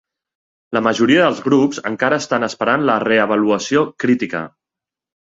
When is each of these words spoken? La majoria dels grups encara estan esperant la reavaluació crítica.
La 0.75 0.81
majoria 0.85 1.25
dels 1.25 1.41
grups 1.47 1.81
encara 1.89 2.17
estan 2.23 2.45
esperant 2.47 2.85
la 2.91 2.95
reavaluació 3.03 3.83
crítica. 4.05 4.41